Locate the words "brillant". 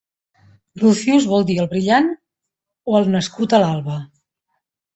1.75-2.09